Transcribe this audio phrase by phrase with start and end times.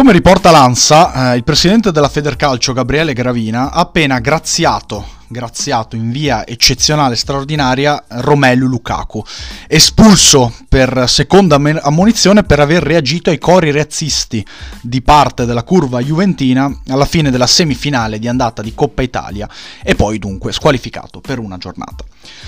[0.00, 6.10] Come riporta l'ANSA, eh, il presidente della Federcalcio Gabriele Gravina ha appena graziato, graziato in
[6.10, 9.22] via eccezionale e straordinaria Romelu Lukaku,
[9.68, 14.42] espulso per seconda ammonizione per aver reagito ai cori razzisti
[14.80, 19.46] di parte della curva juventina alla fine della semifinale di andata di Coppa Italia
[19.82, 22.04] e poi dunque squalificato per una giornata.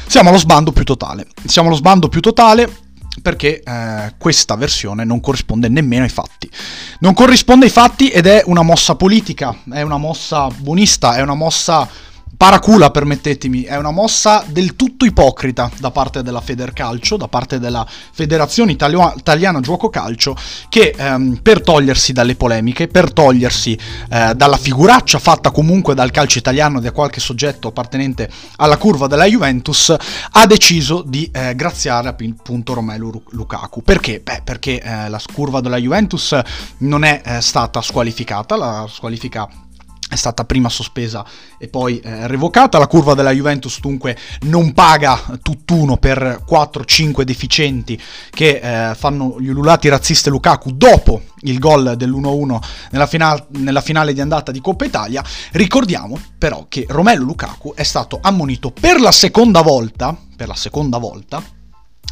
[0.07, 1.27] Siamo allo sbando più totale.
[1.45, 6.49] Siamo allo sbando più totale perché eh, questa versione non corrisponde nemmeno ai fatti.
[7.01, 11.35] Non corrisponde ai fatti ed è una mossa politica, è una mossa buonista, è una
[11.35, 11.89] mossa
[12.43, 17.87] paracula, permettetemi, è una mossa del tutto ipocrita da parte della Federcalcio, da parte della
[17.87, 20.35] Federazione Italio- Italiana Gioco Calcio,
[20.69, 23.79] che ehm, per togliersi dalle polemiche, per togliersi
[24.11, 29.27] eh, dalla figuraccia fatta comunque dal calcio italiano da qualche soggetto appartenente alla curva della
[29.27, 29.95] Juventus,
[30.33, 33.85] ha deciso di eh, graziare appunto Romelu Lukaku.
[33.85, 34.19] Perché?
[34.19, 36.37] Beh, perché eh, la curva della Juventus
[36.79, 39.49] non è eh, stata squalificata, la squalifica
[40.13, 41.25] è stata prima sospesa
[41.59, 42.79] e poi eh, revocata.
[42.79, 47.99] La curva della Juventus dunque non paga tutt'uno per 4-5 deficienti
[48.31, 52.59] che eh, fanno gli ululati razzisti Lukaku dopo il gol dell'1-1
[52.91, 55.25] nella, final- nella finale di andata di Coppa Italia.
[55.53, 60.99] Ricordiamo però che Romelu Lukaku è stato ammonito per la seconda volta, per la seconda
[60.99, 61.43] volta,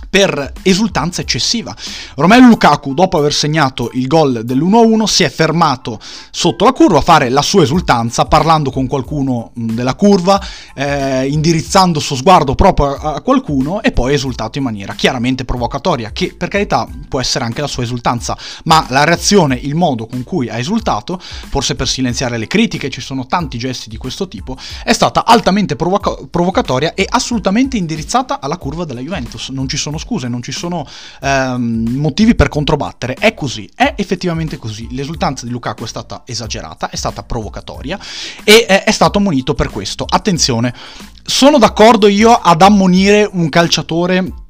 [0.08, 1.74] per esultanza eccessiva.
[2.16, 5.98] Romelu Lukaku, dopo aver segnato il gol dell'1-1, si è fermato
[6.30, 10.42] sotto la curva a fare la sua esultanza, parlando con qualcuno della curva,
[10.74, 15.44] eh, indirizzando il suo sguardo proprio a qualcuno e poi è esultato in maniera chiaramente
[15.44, 20.06] provocatoria, che per carità può essere anche la sua esultanza, ma la reazione, il modo
[20.06, 24.28] con cui ha esultato, forse per silenziare le critiche, ci sono tanti gesti di questo
[24.28, 29.48] tipo, è stata altamente provoca- provocatoria e assolutamente indirizzata alla curva della Juventus.
[29.50, 30.86] Non ci sono scuse, non ci sono
[31.20, 33.14] ehm, motivi per controbattere.
[33.14, 34.88] È così, è effettivamente così.
[34.90, 37.98] L'esultanza di Lukaku è stata esagerata, è stata provocatoria
[38.44, 40.04] e eh, è stato ammonito per questo.
[40.08, 40.74] Attenzione,
[41.22, 44.48] sono d'accordo io ad ammonire un calciatore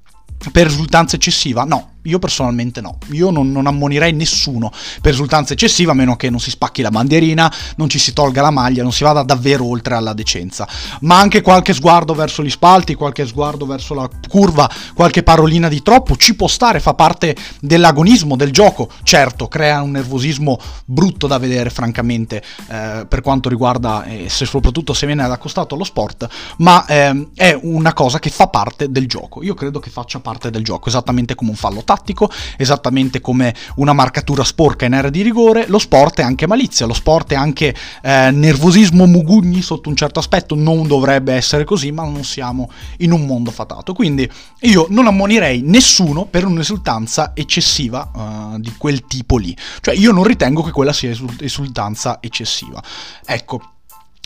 [0.52, 1.64] per esultanza eccessiva?
[1.64, 4.72] No, io personalmente no, io non, non, ammonirei nessuno
[5.02, 8.40] per esultanza eccessiva a meno che non si spacchi la bandierina, non ci si tolga
[8.40, 10.66] la maglia, non si vada davvero oltre alla decenza.
[11.00, 15.82] Ma anche qualche sguardo verso gli spalti, qualche sguardo verso la curva, qualche parolina di
[15.82, 18.88] troppo ci può stare, fa parte dell'agonismo del gioco.
[19.02, 25.06] Certo, crea un nervosismo brutto da vedere francamente eh, per quanto riguarda, eh, soprattutto se
[25.06, 26.28] viene ad accostato allo sport,
[26.58, 29.42] ma eh, è una cosa che fa parte del gioco.
[29.42, 33.92] Io credo che faccia parte del gioco, esattamente come un fallo tattico, esattamente come una
[33.92, 37.74] marcatura sporca in area di rigore, lo sport è anche malizia, lo sport è anche
[38.02, 43.10] eh, nervosismo mugugni sotto un certo aspetto, non dovrebbe essere così, ma non siamo in
[43.10, 43.92] un mondo fatato.
[43.92, 44.30] Quindi
[44.60, 49.56] io non ammonirei nessuno per un'esultanza eccessiva uh, di quel tipo lì.
[49.80, 52.80] Cioè io non ritengo che quella sia esultanza eccessiva.
[53.26, 53.79] Ecco,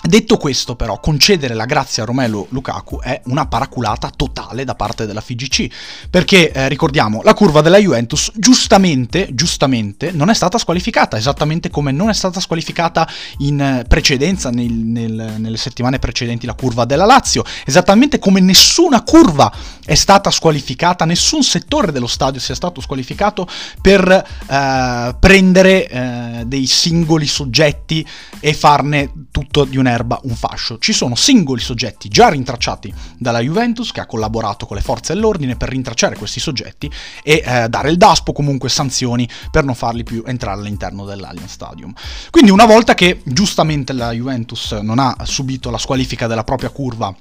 [0.06, 5.06] Detto questo, però, concedere la grazia a Romelu Lukaku è una paraculata totale da parte
[5.06, 11.16] della FIGC, perché eh, ricordiamo, la curva della Juventus giustamente, giustamente non è stata squalificata,
[11.16, 16.84] esattamente come non è stata squalificata in precedenza, nel, nel, nelle settimane precedenti, la curva
[16.84, 19.50] della Lazio, esattamente come nessuna curva
[19.86, 23.48] è stata squalificata, nessun settore dello stadio sia stato squalificato
[23.80, 28.06] per eh, prendere eh, dei singoli soggetti
[28.38, 30.78] e farne tutto di un'era erba un fascio.
[30.78, 35.56] Ci sono singoli soggetti già rintracciati dalla Juventus che ha collaborato con le forze dell'ordine
[35.56, 36.90] per rintracciare questi soggetti
[37.22, 41.92] e eh, dare il DASPO comunque sanzioni per non farli più entrare all'interno dell'Allianz Stadium.
[42.30, 47.14] Quindi una volta che giustamente la Juventus non ha subito la squalifica della propria curva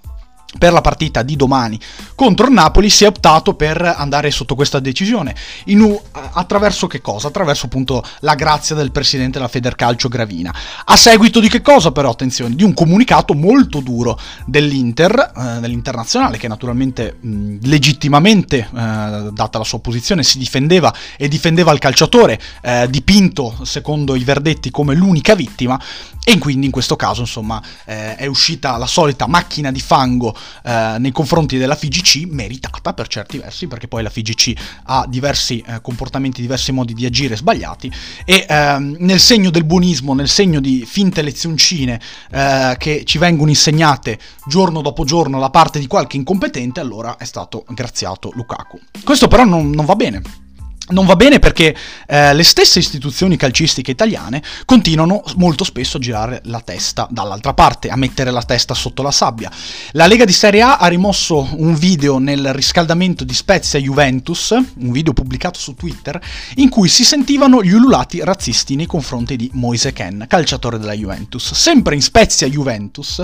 [0.57, 1.79] per la partita di domani
[2.15, 5.35] contro il Napoli si è optato per andare sotto questa decisione.
[5.65, 7.27] In, attraverso che cosa?
[7.27, 10.53] Attraverso appunto la grazia del presidente della Federcalcio Gravina.
[10.85, 12.11] A seguito di che cosa però?
[12.11, 19.57] Attenzione, di un comunicato molto duro dell'Inter, eh, dell'internazionale, che naturalmente mh, legittimamente, eh, data
[19.57, 24.95] la sua posizione, si difendeva e difendeva il calciatore, eh, dipinto secondo i verdetti come
[24.95, 25.79] l'unica vittima,
[26.25, 30.95] e quindi in questo caso insomma eh, è uscita la solita macchina di fango eh,
[30.97, 34.53] nei confronti della FIGC, meritata per certi versi, perché poi la FIGC
[34.85, 37.91] ha diversi eh, comportamenti, diversi modi di agire sbagliati,
[38.25, 41.99] e ehm, nel segno del buonismo, nel segno di finte lezioncine
[42.31, 44.17] eh, che ci vengono insegnate
[44.47, 48.79] giorno dopo giorno da parte di qualche incompetente, allora è stato graziato Lukaku.
[49.03, 50.42] Questo però non, non va bene
[50.89, 51.75] non va bene perché
[52.07, 57.87] eh, le stesse istituzioni calcistiche italiane continuano molto spesso a girare la testa dall'altra parte,
[57.87, 59.49] a mettere la testa sotto la sabbia.
[59.91, 64.91] La Lega di Serie A ha rimosso un video nel riscaldamento di Spezia Juventus, un
[64.91, 66.21] video pubblicato su Twitter,
[66.55, 71.53] in cui si sentivano gli ululati razzisti nei confronti di Moise Ken, calciatore della Juventus.
[71.53, 73.23] Sempre in Spezia Juventus,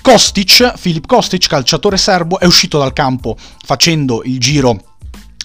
[0.00, 4.90] Kostic, Filip Kostic, calciatore serbo, è uscito dal campo facendo il giro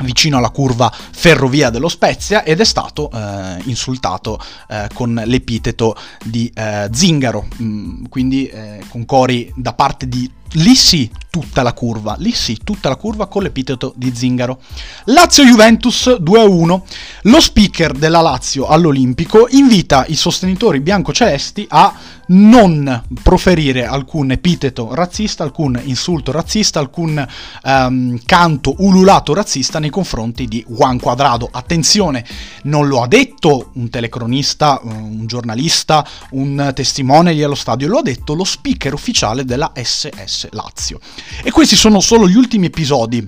[0.03, 4.39] vicino alla curva ferrovia dello Spezia ed è stato eh, insultato
[4.69, 10.75] eh, con l'epiteto di eh, zingaro, mm, quindi eh, con cori da parte di lì
[10.75, 14.59] sì tutta la curva, lì sì tutta la curva con l'epiteto di zingaro.
[15.05, 16.81] Lazio-Juventus 2-1.
[17.23, 21.93] Lo speaker della Lazio all'Olimpico invita i sostenitori biancocelesti a
[22.27, 27.25] non proferire alcun epiteto razzista, alcun insulto razzista, alcun
[27.63, 31.47] um, canto ululato razzista nei confronti di Juan Quadrado.
[31.51, 32.25] Attenzione,
[32.63, 38.03] non lo ha detto un telecronista, un giornalista, un testimone lì allo stadio, lo ha
[38.03, 40.99] detto lo speaker ufficiale della SS Lazio.
[41.43, 43.25] E questi sono solo gli ultimi episodi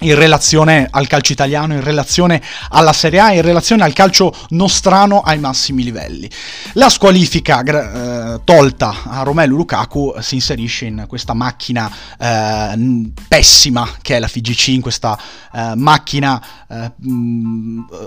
[0.00, 5.20] in relazione al calcio italiano, in relazione alla Serie A, in relazione al calcio nostrano
[5.22, 6.28] ai massimi livelli.
[6.74, 7.62] La squalifica
[8.34, 14.28] eh, tolta a Romelu Lukaku si inserisce in questa macchina eh, pessima che è la
[14.28, 15.18] FIGC, in questa
[15.52, 16.92] eh, macchina eh,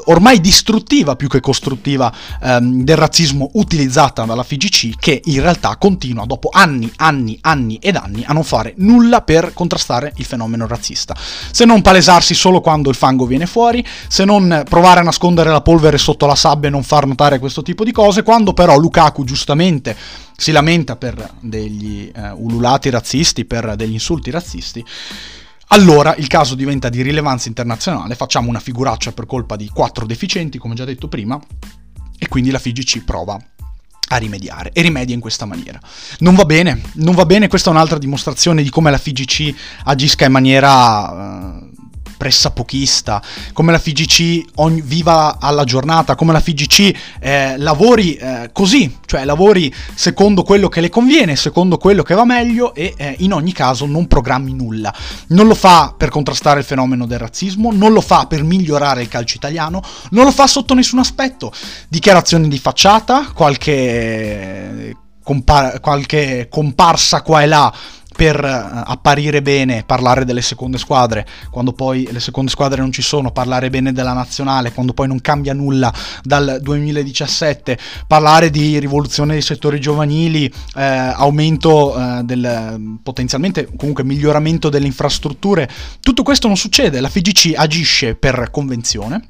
[0.06, 6.26] ormai distruttiva più che costruttiva ehm, del razzismo utilizzata dalla FIGC che in realtà continua
[6.26, 11.16] dopo anni, anni, anni ed anni a non fare nulla per contrastare il fenomeno razzista.
[11.52, 15.50] Se non non palesarsi solo quando il fango viene fuori, se non provare a nascondere
[15.50, 18.78] la polvere sotto la sabbia e non far notare questo tipo di cose, quando però
[18.78, 19.96] Lukaku giustamente
[20.36, 24.86] si lamenta per degli uh, ululati razzisti, per degli insulti razzisti,
[25.68, 30.58] allora il caso diventa di rilevanza internazionale, facciamo una figuraccia per colpa di quattro deficienti,
[30.58, 31.40] come già detto prima,
[32.18, 33.40] e quindi la FIGC prova
[34.10, 35.80] a rimediare e rimedia in questa maniera.
[36.20, 39.54] Non va bene, non va bene, questa è un'altra dimostrazione di come la FIGC
[39.86, 41.70] agisca in maniera uh,
[42.20, 43.22] pressapochista,
[43.54, 49.24] come la FIGC ogni, viva alla giornata, come la FIGC eh, lavori eh, così, cioè
[49.24, 53.54] lavori secondo quello che le conviene, secondo quello che va meglio e eh, in ogni
[53.54, 54.94] caso non programmi nulla.
[55.28, 59.08] Non lo fa per contrastare il fenomeno del razzismo, non lo fa per migliorare il
[59.08, 61.54] calcio italiano, non lo fa sotto nessun aspetto.
[61.88, 64.94] Dichiarazioni di facciata, qualche,
[65.24, 67.74] compar- qualche comparsa qua e là
[68.20, 73.02] per eh, apparire bene, parlare delle seconde squadre, quando poi le seconde squadre non ci
[73.02, 77.78] sono, parlare bene della nazionale, quando poi non cambia nulla dal 2017,
[78.08, 85.70] parlare di rivoluzione dei settori giovanili, eh, aumento eh, del potenzialmente comunque miglioramento delle infrastrutture,
[86.02, 89.30] tutto questo non succede, la FIGC agisce per convenzione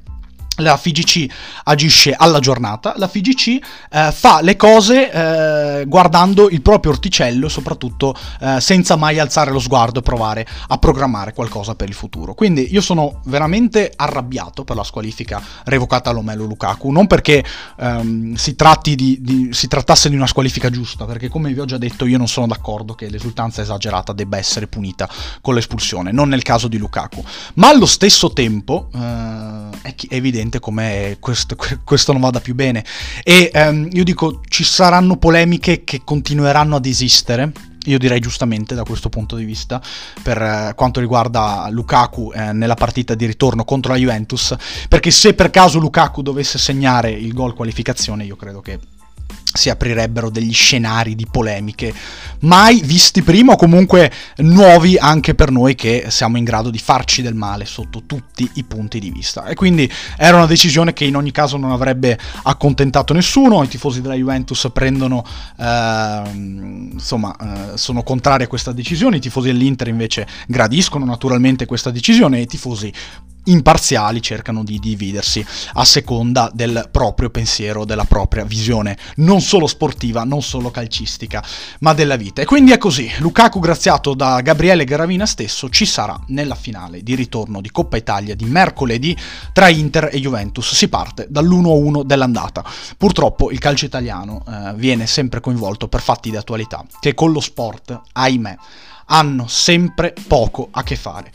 [0.60, 1.26] la FIGC
[1.64, 3.46] agisce alla giornata, la FIGC
[3.90, 9.58] eh, fa le cose eh, guardando il proprio orticello, soprattutto eh, senza mai alzare lo
[9.58, 12.34] sguardo e provare a programmare qualcosa per il futuro.
[12.34, 17.44] Quindi io sono veramente arrabbiato per la squalifica revocata all'Omelo Lukaku, non perché
[17.78, 21.78] ehm, si, di, di, si trattasse di una squalifica giusta, perché come vi ho già
[21.78, 25.08] detto io non sono d'accordo che l'esultanza esagerata debba essere punita
[25.40, 27.22] con l'espulsione, non nel caso di Lukaku,
[27.54, 32.84] ma allo stesso tempo eh, è evidente evidente come questo, questo, non vada più bene.
[33.22, 37.52] E ehm, io dico, ci saranno polemiche che continueranno ad esistere.
[37.84, 39.80] Io direi giustamente da questo punto di vista
[40.22, 44.54] per eh, quanto riguarda Lukaku eh, nella partita di ritorno contro la Juventus,
[44.86, 48.78] perché se per caso Lukaku dovesse segnare il gol qualificazione, io credo che
[49.52, 51.92] si aprirebbero degli scenari di polemiche
[52.40, 57.22] mai visti prima o comunque nuovi anche per noi che siamo in grado di farci
[57.22, 59.46] del male sotto tutti i punti di vista.
[59.46, 64.00] E quindi era una decisione che in ogni caso non avrebbe accontentato nessuno i tifosi
[64.00, 65.24] della Juventus prendono
[65.58, 66.22] eh,
[66.92, 72.38] insomma eh, sono contrari a questa decisione i tifosi dell'Inter invece gradiscono naturalmente questa decisione
[72.38, 72.92] e i tifosi
[73.44, 75.44] imparziali cercano di dividersi
[75.74, 81.44] a seconda del proprio pensiero, della propria visione, non solo sportiva, non solo calcistica,
[81.80, 82.42] ma della vita.
[82.42, 87.14] E quindi è così, Lukaku graziato da Gabriele Garavina stesso ci sarà nella finale di
[87.14, 89.16] ritorno di Coppa Italia di mercoledì
[89.52, 90.74] tra Inter e Juventus.
[90.74, 92.64] Si parte dall'1-1 dell'andata.
[92.96, 97.40] Purtroppo il calcio italiano eh, viene sempre coinvolto per fatti di attualità che con lo
[97.40, 98.56] sport, ahimè,
[99.06, 101.32] hanno sempre poco a che fare.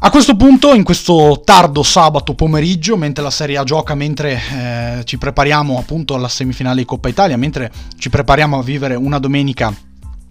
[0.00, 5.04] A questo punto, in questo tardo sabato pomeriggio, mentre la Serie A gioca, mentre eh,
[5.04, 9.74] ci prepariamo appunto alla semifinale di Coppa Italia, mentre ci prepariamo a vivere una domenica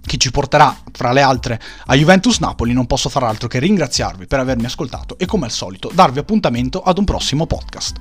[0.02, 4.26] che ci porterà, fra le altre, a Juventus Napoli, non posso far altro che ringraziarvi
[4.26, 7.98] per avermi ascoltato e come al solito darvi appuntamento ad un prossimo podcast.